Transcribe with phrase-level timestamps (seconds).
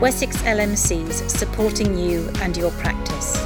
[0.00, 3.42] Wessex LMCs supporting you and your practice.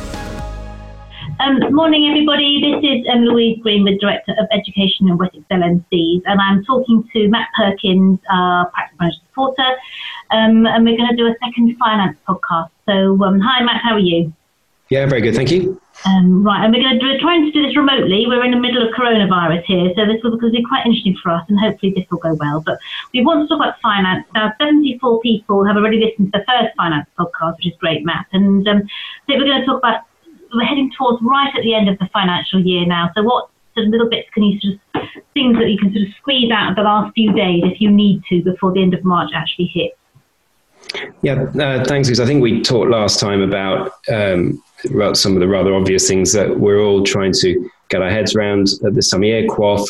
[1.38, 2.60] Um, morning, everybody.
[2.60, 7.28] This is um, Louise Greenwood, Director of Education in Wessex LMCs, and I'm talking to
[7.28, 9.68] Matt Perkins, our practice manager supporter,
[10.32, 12.70] um, and we're going to do a second finance podcast.
[12.84, 14.32] So, um, hi, Matt, how are you?
[14.88, 15.80] Yeah, very good, thank you.
[16.06, 18.26] Um, right, and we're going to do, trying to do this remotely.
[18.26, 21.44] We're in the middle of coronavirus here, so this will be quite interesting for us,
[21.48, 22.62] and hopefully this will go well.
[22.64, 22.78] But
[23.12, 24.26] we want to talk about finance.
[24.34, 28.26] Now, 74 people have already listened to the first finance podcast, which is great, Matt.
[28.32, 28.82] And um,
[29.26, 30.02] think we're going to talk about
[30.54, 33.10] we're heading towards right at the end of the financial year now.
[33.14, 36.08] So what sort of little bits can you sort of things that you can sort
[36.08, 38.94] of squeeze out of the last few days if you need to before the end
[38.94, 39.96] of March actually hits?
[41.22, 42.08] Yeah, uh, thanks.
[42.08, 44.62] Because I think we talked last time about um,
[45.12, 48.68] some of the rather obvious things that we're all trying to get our heads around
[48.84, 49.46] at this time of year.
[49.46, 49.86] QOF,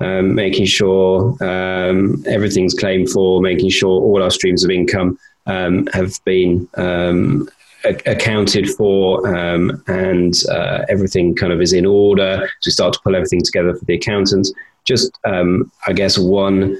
[0.00, 5.86] um, making sure um, everything's claimed for, making sure all our streams of income um,
[5.92, 7.48] have been um,
[7.84, 12.48] accounted for um, and uh, everything kind of is in order.
[12.60, 14.52] So we start to pull everything together for the accountants.
[14.84, 16.78] Just, um, I guess, one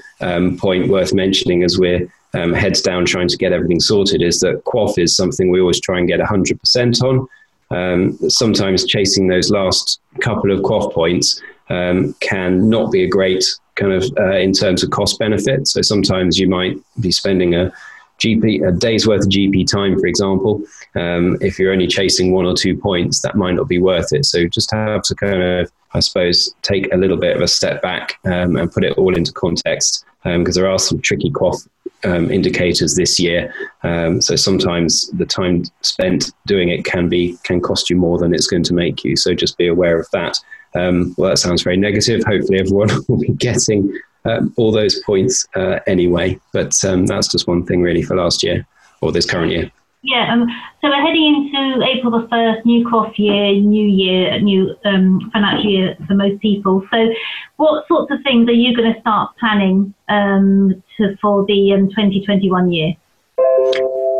[0.57, 4.97] point worth mentioning as we're heads down trying to get everything sorted is that QOF
[4.97, 7.27] is something we always try and get 100% on.
[7.75, 13.43] Um, sometimes chasing those last couple of QOF points um, can not be a great
[13.75, 15.67] kind of uh, in terms of cost benefit.
[15.67, 17.73] So sometimes you might be spending a
[18.19, 20.63] GP a day's worth of GP time, for example,
[20.95, 24.25] um, if you're only chasing one or two points, that might not be worth it.
[24.25, 27.81] So just have to kind of, I suppose, take a little bit of a step
[27.81, 31.67] back um, and put it all into context because um, there are some tricky QOF
[32.03, 33.53] um, indicators this year.
[33.83, 38.33] Um, so sometimes the time spent doing it can be can cost you more than
[38.33, 39.15] it's going to make you.
[39.15, 40.37] So just be aware of that.
[40.75, 42.23] Um, well, that sounds very negative.
[42.25, 46.39] Hopefully, everyone will be getting um, all those points uh, anyway.
[46.53, 48.67] But um, that's just one thing really for last year
[49.01, 49.71] or this current year.
[50.07, 50.47] Yeah, um,
[50.81, 55.67] so we're heading into April the 1st, new QOF year, new year, new um, financial
[55.67, 56.83] year for most people.
[56.91, 57.07] So,
[57.55, 62.63] what sorts of things are you going to start planning um, to, for the 2021
[62.63, 62.93] um, year?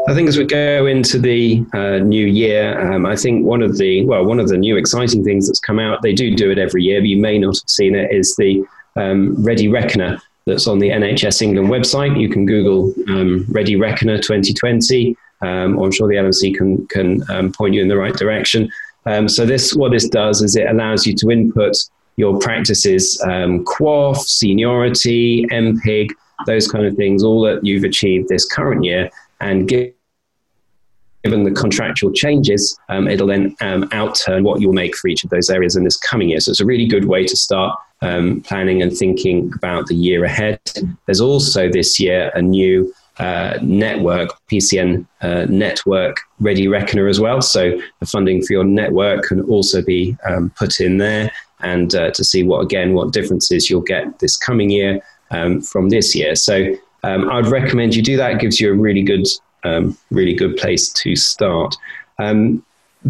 [0.08, 3.78] I think as we go into the uh, new year, um, I think one of
[3.78, 6.02] the well, one of the new exciting things that's come out.
[6.02, 8.12] They do do it every year, but you may not have seen it.
[8.12, 8.66] Is the
[8.96, 12.20] um, Ready Reckoner that's on the NHS England website.
[12.20, 17.52] You can Google um, Ready Reckoner 2020, um, I'm sure the LMC can can um,
[17.52, 18.70] point you in the right direction.
[19.06, 21.76] Um, so this, what this does is it allows you to input
[22.16, 26.10] your practices, um, QOF, seniority, MPIG,
[26.48, 29.10] those kind of things, all that you've achieved this current year,
[29.42, 29.92] and give
[31.24, 35.32] given the contractual changes, um, it'll then um, outturn what you'll make for each of
[35.32, 36.40] those areas in this coming year.
[36.40, 40.24] So it's a really good way to start um, planning and thinking about the year
[40.24, 40.62] ahead.
[41.08, 47.42] There's also this year a new uh, network, PCN uh, network ready reckoner as well.
[47.42, 51.32] So the funding for your network can also be um, put in there
[51.62, 55.90] and uh, to see what, again, what differences you'll get this coming year um, from
[55.90, 56.36] this year.
[56.36, 58.32] So um, I'd recommend you do that.
[58.32, 59.28] It gives you a really good
[59.66, 61.76] um, really good place to start.
[62.20, 62.64] Um,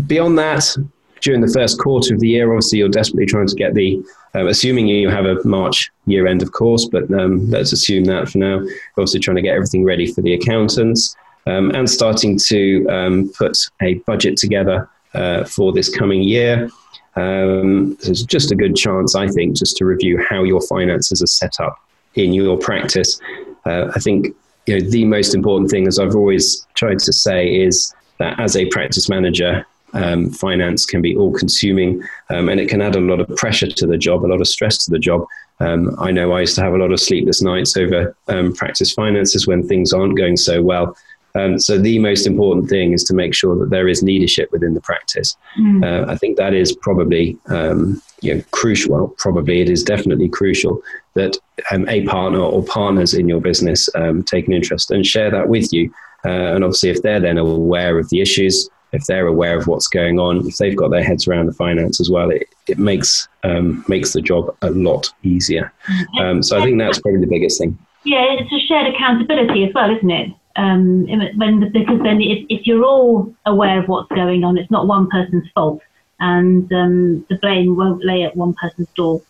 [0.08, 0.76] beyond that,
[1.22, 4.04] during the first quarter of the year, obviously you're desperately trying to get the,
[4.36, 8.30] uh, assuming you have a March year end, of course, but um, let's assume that
[8.30, 8.62] for now.
[8.98, 11.16] Obviously, trying to get everything ready for the accountants
[11.48, 16.70] um, and starting to um, put a budget together uh, for this coming year.
[17.16, 21.28] Um, there's just a good chance, I think, just to review how your finances are
[21.28, 21.78] set up
[22.16, 23.20] in your practice.
[23.66, 27.48] Uh, I think you know, the most important thing, as I've always tried to say,
[27.48, 32.70] is that as a practice manager, um, finance can be all consuming um, and it
[32.70, 35.00] can add a lot of pressure to the job, a lot of stress to the
[35.00, 35.26] job.
[35.60, 38.92] Um, I know I used to have a lot of sleepless nights over um, practice
[38.92, 40.96] finances when things aren't going so well.
[41.36, 44.74] Um, so the most important thing is to make sure that there is leadership within
[44.74, 45.36] the practice.
[45.60, 45.84] Mm.
[45.84, 48.94] Uh, I think that is probably um, you know, crucial.
[48.94, 50.82] Well, probably it is definitely crucial
[51.14, 51.38] that
[51.72, 55.50] um, a partner or partners in your business um, take an interest and share that
[55.50, 55.94] with you.
[56.24, 59.88] Uh, and obviously, if they're then aware of the issues, if they're aware of what's
[59.88, 63.28] going on, if they've got their heads around the finance as well, it, it makes
[63.44, 65.72] um, makes the job a lot easier.
[65.88, 66.22] Mm.
[66.22, 67.78] Um, so I think that's probably the biggest thing.
[68.04, 70.32] Yeah, it's a shared accountability as well, isn't it?
[70.56, 71.06] um,
[71.38, 74.88] when the, because then if, if you're all aware of what's going on, it's not
[74.88, 75.82] one person's fault,
[76.20, 79.22] and um, the blame won't lay at one person's door,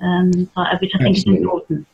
[0.00, 1.14] um, which I think Absolutely.
[1.14, 1.86] is important.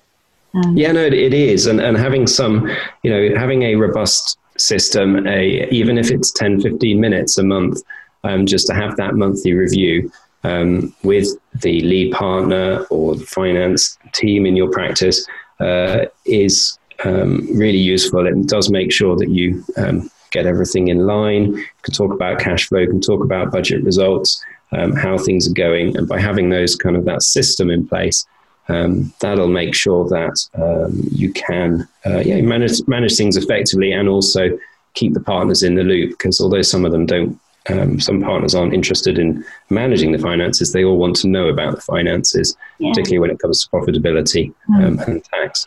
[0.55, 2.71] Um, yeah, no, it is, and and having some,
[3.03, 7.83] you know, having a robust system, a even if it's 10, 15 minutes a month,
[8.23, 10.11] um, just to have that monthly review.
[10.47, 11.29] Um, with
[11.63, 15.27] the lead partner or the finance team in your practice
[15.59, 18.27] uh, is um, really useful.
[18.27, 21.55] It does make sure that you um, get everything in line.
[21.55, 25.55] You can talk about cash flow, can talk about budget results, um, how things are
[25.55, 25.97] going.
[25.97, 28.27] And by having those kind of that system in place,
[28.69, 34.09] um, that'll make sure that um, you can uh, yeah, manage, manage things effectively and
[34.09, 34.59] also
[34.95, 37.39] keep the partners in the loop because although some of them don't
[37.71, 40.73] um, some partners aren't interested in managing the finances.
[40.73, 42.91] They all want to know about the finances, yeah.
[42.91, 44.85] particularly when it comes to profitability mm.
[44.85, 45.67] um, and tax.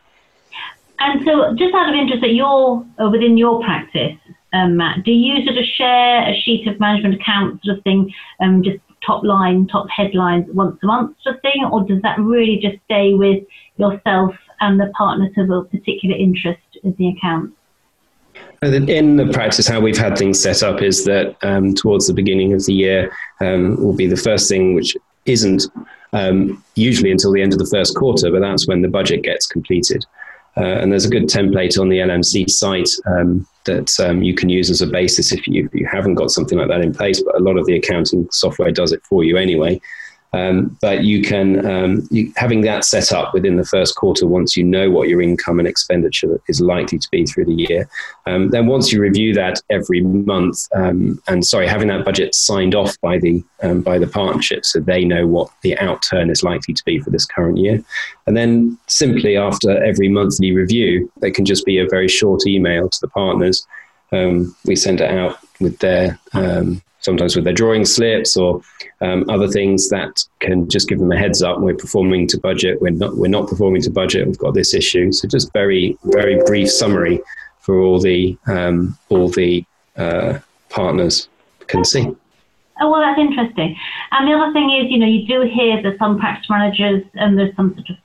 [0.99, 4.17] And so, just out of interest, that you're uh, within your practice,
[4.53, 8.13] um, Matt, do you sort of share a sheet of management accounts sort of thing,
[8.39, 12.19] um, just top line, top headlines once a month sort of thing, or does that
[12.19, 13.43] really just stay with
[13.77, 17.53] yourself and the partners of a particular interest in the account?
[18.61, 22.53] In the practice, how we've had things set up is that um, towards the beginning
[22.53, 24.95] of the year um, will be the first thing, which
[25.25, 25.67] isn't
[26.13, 29.45] um, usually until the end of the first quarter, but that's when the budget gets
[29.45, 30.05] completed.
[30.57, 34.49] Uh, and there's a good template on the LMC site um, that um, you can
[34.49, 37.21] use as a basis if you, if you haven't got something like that in place,
[37.21, 39.79] but a lot of the accounting software does it for you anyway.
[40.33, 44.57] Um, but you can, um, you, having that set up within the first quarter, once
[44.57, 47.89] you know what your income and expenditure is likely to be through the year,
[48.25, 52.75] um, then once you review that every month, um, and sorry, having that budget signed
[52.75, 56.73] off by the um, by the partnership, so they know what the outturn is likely
[56.73, 57.81] to be for this current year,
[58.25, 62.89] and then simply after every monthly review, they can just be a very short email
[62.89, 63.65] to the partners.
[64.11, 66.19] Um, we send it out with their
[67.07, 68.61] sometimes with their drawing slips or
[69.01, 71.59] um, other things that can just give them a heads up.
[71.59, 72.81] We're performing to budget.
[72.81, 73.15] We're not.
[73.15, 74.27] We're not performing to budget.
[74.27, 75.11] We've got this issue.
[75.13, 77.21] So just very very brief summary
[77.61, 79.65] for all the um, all the
[79.95, 80.39] uh,
[80.69, 81.29] partners
[81.67, 82.05] can see.
[82.79, 83.75] Oh well, that's interesting.
[84.11, 87.37] And the other thing is, you know, you do hear that some practice managers and
[87.37, 87.97] there's some sort of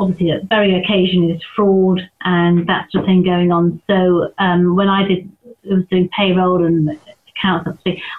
[0.00, 3.82] obviously very occasionally there's fraud and that sort of thing going on.
[3.88, 5.30] So um, when I did
[5.64, 6.98] was doing payroll and
[7.38, 7.70] accounts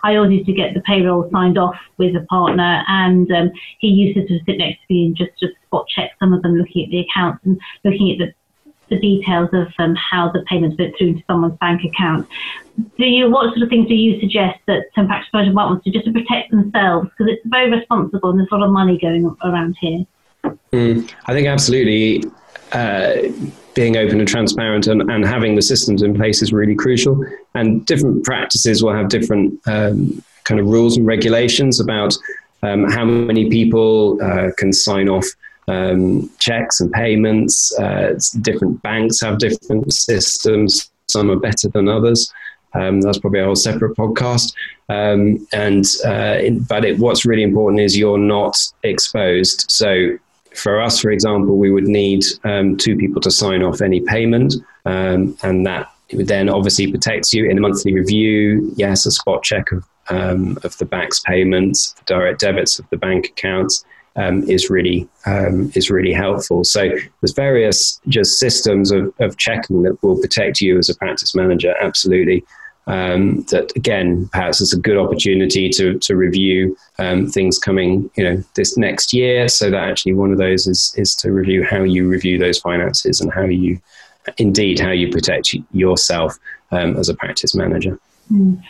[0.03, 3.87] I always used to get the payroll signed off with a partner, and um, he
[3.87, 6.41] used to sort of sit next to me and just just spot check some of
[6.41, 8.33] them, looking at the accounts and looking at the
[8.89, 12.27] the details of um, how the payments went through into someone's bank account.
[12.97, 15.83] Do you, what sort of things do you suggest that some practice managers might want
[15.83, 18.97] to just to protect themselves because it's very responsible and there's a lot of money
[18.97, 20.05] going around here?
[20.71, 22.23] Mm, I think absolutely.
[22.71, 23.31] Uh,
[23.79, 27.25] being open and transparent and, and having the systems in place is really crucial.
[27.55, 32.13] And different practices will have different um, kind of rules and regulations about
[32.61, 35.25] um, how many people uh, can sign off
[35.69, 37.73] um, checks and payments.
[37.79, 40.91] Uh, different banks have different systems.
[41.07, 42.29] Some are better than others.
[42.73, 44.53] Um, that's probably a whole separate podcast.
[44.89, 49.71] Um, and uh, but it, what's really important is you're not exposed.
[49.71, 50.17] So
[50.55, 54.55] for us, for example, we would need um, two people to sign off any payment,
[54.85, 58.71] um, and that then obviously protects you in a monthly review.
[58.75, 62.97] Yes, a spot check of um, of the bank's payments, the direct debits of the
[62.97, 63.85] bank accounts
[64.15, 66.63] um, is really um, is really helpful.
[66.63, 66.89] So
[67.21, 71.75] there's various just systems of, of checking that will protect you as a practice manager.
[71.79, 72.43] Absolutely
[72.87, 78.23] um, that again perhaps it's a good opportunity to to review um, things coming you
[78.23, 81.83] know this next year so that actually one of those is is to review how
[81.83, 83.79] you review those finances and how you
[84.37, 86.37] indeed how you protect yourself
[86.71, 87.99] um, as a practice manager
[88.31, 88.61] mm.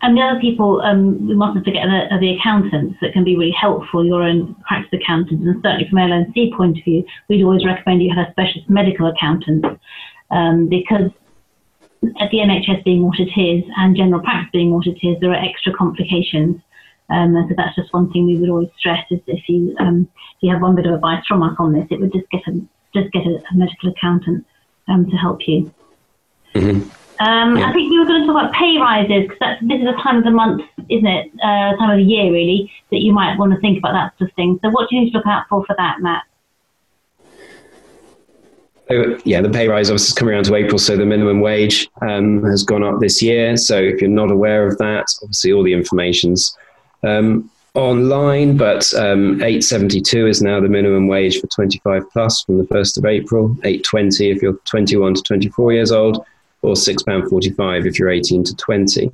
[0.00, 3.50] And the other people, um, we mustn't forget the, the accountants that can be really
[3.50, 5.44] helpful, your own practice accountants.
[5.44, 9.08] And certainly from LMC point of view, we'd always recommend you have a specialist medical
[9.08, 9.64] accountant
[10.30, 11.10] um, because
[12.20, 15.30] at the NHS being what it is and general practice being what it is, there
[15.30, 16.60] are extra complications.
[17.10, 20.08] Um, and so that's just one thing we would always stress is if you um,
[20.36, 22.46] if you have one bit of advice from us on this, it would just get
[22.46, 22.60] a
[22.94, 24.46] just get a, a medical accountant
[24.88, 25.72] um, to help you.
[26.54, 26.90] Mm-hmm.
[27.20, 27.68] Um, yeah.
[27.68, 30.18] I think we were going to talk about pay rises because this is the time
[30.18, 31.32] of the month, isn't it?
[31.42, 34.30] Uh, time of the year really that you might want to think about that sort
[34.30, 34.58] of thing.
[34.62, 36.22] So what do you need to look out for for that, Matt?
[38.90, 42.42] Yeah, the pay rise obviously is coming around to April, so the minimum wage um,
[42.44, 43.56] has gone up this year.
[43.56, 46.56] So if you're not aware of that, obviously all the information's
[47.02, 52.64] um, online, but um, 872 is now the minimum wage for 25 plus from the
[52.64, 56.24] 1st of April, 820 if you're 21 to 24 years old,
[56.62, 59.10] or £6.45 if you're 18 to 20.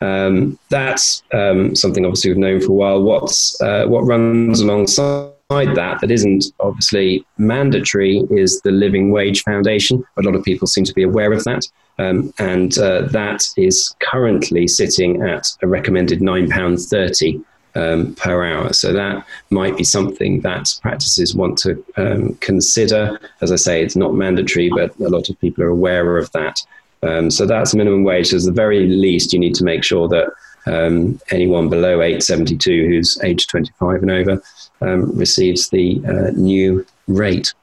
[0.00, 3.02] Um, that's um, something obviously we've known for a while.
[3.02, 10.04] What's uh, what runs alongside that that isn't obviously mandatory is the Living Wage Foundation.
[10.16, 11.66] A lot of people seem to be aware of that.
[11.98, 18.72] Um, and uh, that is currently sitting at a recommended £9.30 um, per hour.
[18.72, 23.18] So that might be something that practices want to um, consider.
[23.40, 26.64] As I say, it's not mandatory, but a lot of people are aware of that.
[27.02, 28.28] Um, so that's minimum wage.
[28.28, 30.30] So, at the very least, you need to make sure that
[30.66, 34.42] um, anyone below 872 who's age 25 and over
[34.80, 37.54] um, receives the uh, new rate.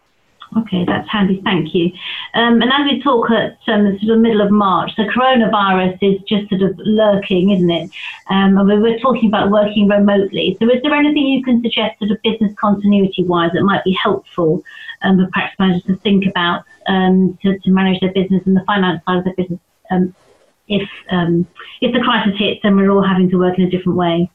[0.56, 1.42] Okay, that's handy.
[1.44, 1.92] Thank you.
[2.34, 5.98] Um, and as we talk at um, the sort of middle of March, the coronavirus
[6.02, 7.92] is just sort of lurking, isn't it?
[8.30, 10.56] Um, and we were talking about working remotely.
[10.60, 13.92] So, is there anything you can suggest, sort of business continuity wise, that might be
[14.02, 14.64] helpful
[15.02, 18.64] um, for practice managers to think about um, to, to, manage their business and the
[18.66, 19.60] finance side of their business
[19.92, 20.16] um,
[20.70, 20.90] if
[21.82, 24.30] if the crisis hits and we're all having to work in a different way?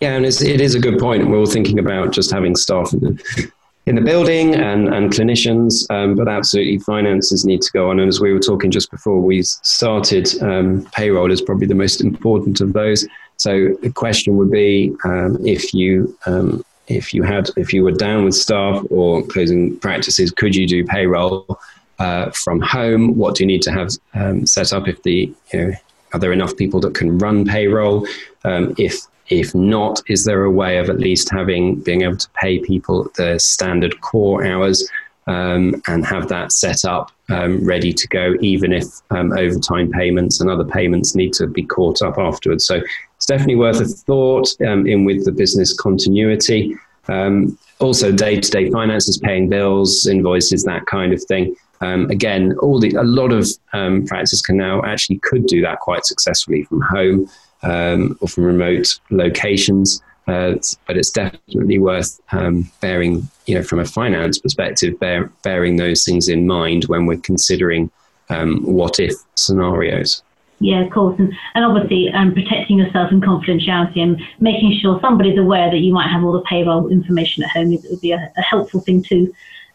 [0.00, 1.28] Yeah, and it's, it is a good point.
[1.28, 3.52] We're all thinking about just having staff in the,
[3.86, 7.98] in the building and, and clinicians, um, but absolutely finances need to go on.
[7.98, 12.00] And as we were talking just before we started, um, payroll is probably the most
[12.00, 13.06] important of those.
[13.38, 17.92] So the question would be um, if you um, if you had if you were
[17.92, 21.58] down with staff or closing practices, could you do payroll
[21.98, 23.16] uh, from home?
[23.16, 24.88] What do you need to have um, set up?
[24.88, 25.72] If the you know
[26.12, 28.06] are there enough people that can run payroll?
[28.44, 32.28] Um, if if not, is there a way of at least having being able to
[32.40, 34.88] pay people the standard core hours
[35.26, 40.40] um, and have that set up um, ready to go, even if um, overtime payments
[40.40, 42.66] and other payments need to be caught up afterwards?
[42.66, 42.80] So
[43.16, 46.74] it's definitely worth a thought um, in with the business continuity.
[47.08, 51.54] Um, also, day-to-day finances, paying bills, invoices, that kind of thing.
[51.80, 55.78] Um, again, all the a lot of um, practices can now actually could do that
[55.78, 57.28] quite successfully from home
[57.62, 60.02] um, or from remote locations.
[60.26, 60.54] Uh,
[60.86, 66.04] but it's definitely worth um, bearing, you know, from a finance perspective, bear, bearing those
[66.04, 67.90] things in mind when we're considering
[68.28, 70.22] um, what if scenarios.
[70.60, 75.38] Yeah, of course, and, and obviously um, protecting yourself and confidentiality and making sure somebody's
[75.38, 78.42] aware that you might have all the payroll information at home would be a, a
[78.42, 79.32] helpful thing too.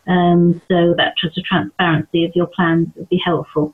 [0.08, 3.74] Um, so that just the transparency of your plans would be helpful.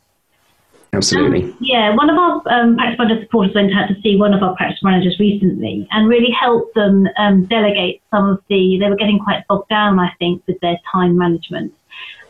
[0.92, 1.44] Absolutely.
[1.44, 4.42] Um, yeah, one of our um, practice manager supporters went out to see one of
[4.42, 8.96] our practice managers recently and really helped them um, delegate some of the, they were
[8.96, 11.74] getting quite bogged down, I think, with their time management.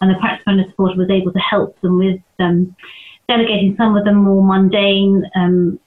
[0.01, 2.75] And the practice manager supporter was able to help them with um,
[3.27, 5.79] delegating some of the more mundane um,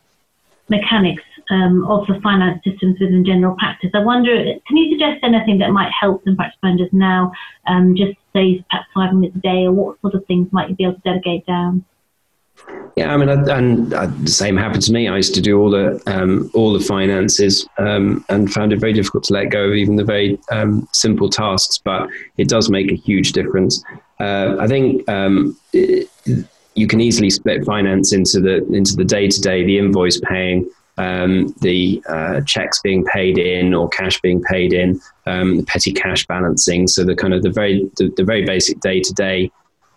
[0.68, 3.90] mechanics um, of the finance systems within general practice.
[3.94, 4.34] I wonder,
[4.66, 7.32] can you suggest anything that might help them practice managers now,
[7.94, 10.84] just say perhaps five minutes a day, or what sort of things might you be
[10.84, 11.84] able to delegate down?
[12.96, 15.08] Yeah, I mean, and uh, the same happened to me.
[15.08, 18.92] I used to do all the um, all the finances um, and found it very
[18.92, 21.78] difficult to let go of even the very um, simple tasks.
[21.78, 23.82] But it does make a huge difference.
[24.20, 26.08] Uh, I think um, it,
[26.74, 30.68] you can easily split finance into the into the day to day, the invoice paying,
[30.98, 35.92] um, the uh, checks being paid in or cash being paid in, um, the petty
[35.92, 36.86] cash balancing.
[36.88, 39.50] So the kind of the very the, the very basic day to day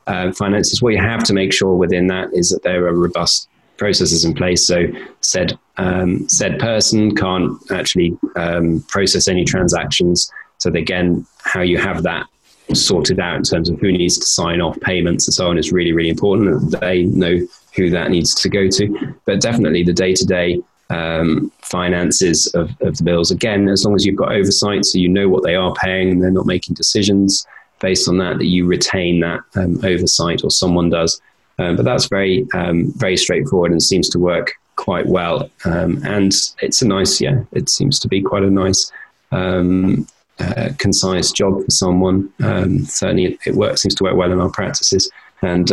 [0.08, 3.50] uh, finances, what you have to make sure within that is that there are robust
[3.78, 4.66] processes in place.
[4.66, 4.86] So
[5.22, 10.32] said um, said person can't actually um, process any transactions.
[10.60, 12.28] So again, how you have that
[12.74, 15.72] sorted out in terms of who needs to sign off payments and so on is
[15.72, 16.80] really really important.
[16.80, 17.40] They know
[17.76, 20.62] who that needs to go to, but definitely the day to day
[21.62, 23.32] finances of, of the bills.
[23.32, 26.22] Again, as long as you've got oversight, so you know what they are paying and
[26.22, 27.46] they're not making decisions
[27.80, 31.22] based on that that you retain that um, oversight or someone does.
[31.58, 35.50] Um, but that's very um, very straightforward and seems to work quite well.
[35.64, 38.92] Um, and it's a nice, yeah, it seems to be quite a nice,
[39.32, 40.06] um,
[40.40, 42.30] uh, concise job for someone.
[42.86, 45.10] Certainly, it, works seems to work well in our practices.
[45.42, 45.72] And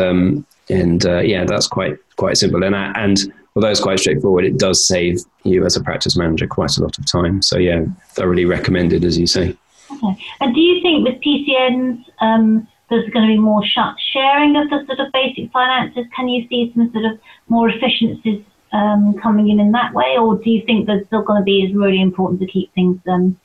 [0.68, 2.62] and uh, yeah, that's quite quite simple.
[2.62, 6.76] And and although it's quite straightforward, it does save you as a practice manager quite
[6.76, 7.42] a lot of time.
[7.42, 9.56] So yeah, thoroughly recommended, as you say.
[9.92, 10.24] Okay.
[10.40, 14.84] And do you think with PCNs, um, there's going to be more sharing of the
[14.86, 16.04] sort of basic finances?
[16.14, 17.18] Can you see some sort of
[17.48, 21.40] more efficiencies um, coming in in that way, or do you think there's still going
[21.40, 23.38] to be is really important to keep things um,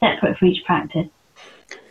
[0.00, 1.08] separate for each practice?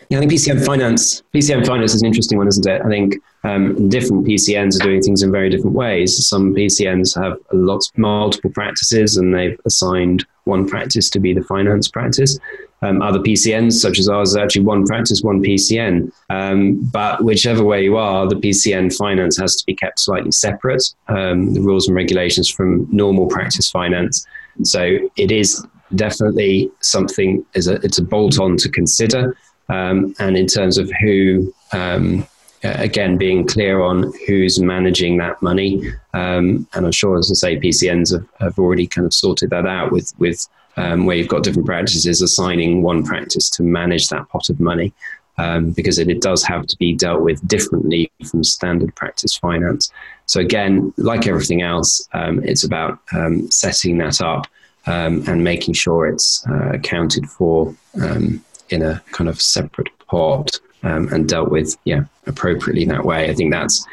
[0.10, 2.82] Yeah, I think PCN finance, PCN finance is an interesting one, isn't it?
[2.82, 3.16] I think
[3.46, 6.28] um, different PCNs are doing things in very different ways.
[6.28, 11.88] Some PCNs have lots, multiple practices, and they've assigned one practice to be the finance
[11.88, 12.38] practice.
[12.84, 16.12] Um, other PCNs, such as ours, is actually one practice, one PCN.
[16.32, 20.84] Um, but whichever way you are, the PCN finance has to be kept slightly separate,
[21.08, 24.26] um, the rules and regulations from normal practice finance.
[24.64, 25.64] So it is
[25.96, 29.38] definitely something, is a, it's a bolt on to consider.
[29.70, 32.28] Um, and in terms of who, um,
[32.64, 35.84] again, being clear on who's managing that money.
[36.14, 39.66] Um, and I'm sure, as I say, PCNs have, have already kind of sorted that
[39.66, 40.48] out with, with
[40.78, 44.94] um, where you've got different practices assigning one practice to manage that pot of money.
[45.38, 49.92] um, because it, it, does have to be dealt with differently from standard practice finance.
[50.26, 54.48] So again, like everything else, um, it's about um, setting that up
[54.86, 60.60] um, and making sure it's uh, accounted for um, in a kind of separate pot
[60.84, 63.30] and dealt with, yeah, appropriately that way.
[63.30, 63.86] I think that's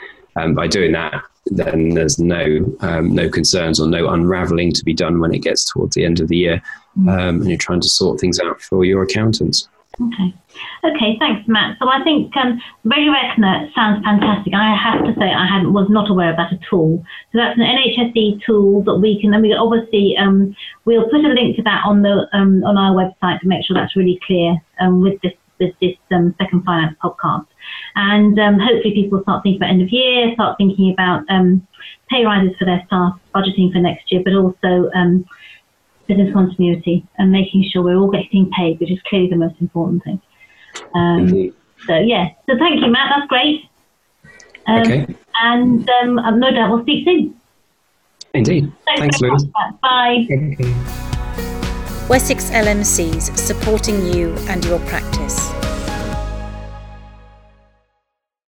[0.54, 2.45] by doing that, then there's no
[3.00, 6.28] no concerns or no unraveling to be done when it gets towards the end of
[6.28, 6.62] the year,
[6.99, 7.28] mm.
[7.28, 9.68] and you're trying to sort things out for your accountants.
[10.00, 10.35] Okay.
[10.85, 11.76] Okay, thanks, Matt.
[11.80, 14.54] So I think um, ReadyReckoner sounds fantastic.
[14.54, 17.02] I have to say I had was not aware of that at all.
[17.33, 20.54] So that's an NHSE tool that we can, and we obviously um,
[20.85, 23.75] we'll put a link to that on the um, on our website to make sure
[23.75, 27.47] that's really clear um, with this with this um, second finance podcast.
[27.94, 31.26] And um, hopefully people start thinking about end of year, start thinking about
[32.10, 34.90] pay rises for their staff, budgeting for next year, but also
[36.08, 40.02] business continuity and making sure we're all getting paid, which is clearly the most important
[40.02, 40.20] thing.
[40.94, 41.52] Um,
[41.87, 43.12] so yeah, so thank you, Matt.
[43.14, 43.64] That's great.
[44.66, 45.14] Um, okay.
[45.40, 47.38] And um, no doubt we'll speak soon.
[48.34, 48.72] Indeed.
[48.84, 49.52] Thanks, Thanks Lou.
[49.82, 50.26] Bye.
[52.08, 55.58] Wessex LMCs supporting you and your practice.